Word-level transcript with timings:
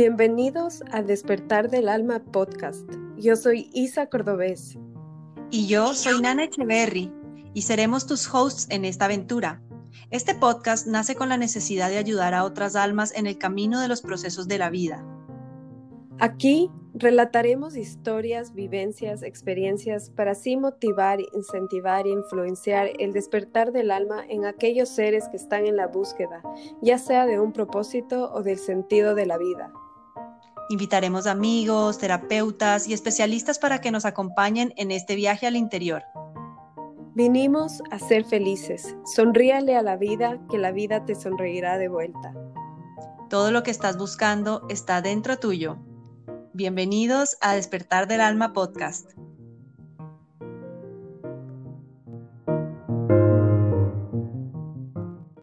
Bienvenidos 0.00 0.84
a 0.92 1.02
Despertar 1.02 1.70
del 1.70 1.88
Alma 1.88 2.20
podcast. 2.20 2.88
Yo 3.16 3.34
soy 3.34 3.68
Isa 3.74 4.06
Cordobés. 4.06 4.78
Y 5.50 5.66
yo 5.66 5.92
soy 5.92 6.22
Nana 6.22 6.44
Echeverry 6.44 7.12
y 7.52 7.62
seremos 7.62 8.06
tus 8.06 8.32
hosts 8.32 8.68
en 8.70 8.84
esta 8.84 9.06
aventura. 9.06 9.60
Este 10.12 10.36
podcast 10.36 10.86
nace 10.86 11.16
con 11.16 11.28
la 11.28 11.36
necesidad 11.36 11.90
de 11.90 11.98
ayudar 11.98 12.32
a 12.32 12.44
otras 12.44 12.76
almas 12.76 13.12
en 13.16 13.26
el 13.26 13.38
camino 13.38 13.80
de 13.80 13.88
los 13.88 14.00
procesos 14.00 14.46
de 14.46 14.58
la 14.58 14.70
vida. 14.70 15.04
Aquí 16.20 16.70
relataremos 16.94 17.76
historias, 17.76 18.54
vivencias, 18.54 19.24
experiencias 19.24 20.10
para 20.10 20.30
así 20.30 20.56
motivar, 20.56 21.18
incentivar 21.32 22.06
e 22.06 22.10
influenciar 22.10 22.90
el 23.00 23.12
despertar 23.12 23.72
del 23.72 23.90
alma 23.90 24.24
en 24.28 24.44
aquellos 24.44 24.90
seres 24.90 25.28
que 25.28 25.38
están 25.38 25.66
en 25.66 25.74
la 25.74 25.88
búsqueda, 25.88 26.40
ya 26.82 26.98
sea 26.98 27.26
de 27.26 27.40
un 27.40 27.52
propósito 27.52 28.32
o 28.32 28.44
del 28.44 28.58
sentido 28.58 29.16
de 29.16 29.26
la 29.26 29.38
vida. 29.38 29.72
Invitaremos 30.70 31.26
amigos, 31.26 31.98
terapeutas 31.98 32.86
y 32.86 32.92
especialistas 32.92 33.58
para 33.58 33.80
que 33.80 33.90
nos 33.90 34.04
acompañen 34.04 34.74
en 34.76 34.90
este 34.90 35.14
viaje 35.14 35.46
al 35.46 35.56
interior. 35.56 36.02
Vinimos 37.14 37.82
a 37.90 37.98
ser 37.98 38.24
felices. 38.24 38.94
Sonríale 39.04 39.76
a 39.76 39.82
la 39.82 39.96
vida, 39.96 40.38
que 40.50 40.58
la 40.58 40.70
vida 40.70 41.04
te 41.06 41.14
sonreirá 41.14 41.78
de 41.78 41.88
vuelta. 41.88 42.34
Todo 43.30 43.50
lo 43.50 43.62
que 43.62 43.70
estás 43.70 43.96
buscando 43.96 44.66
está 44.68 45.00
dentro 45.00 45.38
tuyo. 45.38 45.78
Bienvenidos 46.52 47.38
a 47.40 47.54
Despertar 47.54 48.06
del 48.06 48.20
Alma 48.20 48.52
Podcast. 48.52 49.12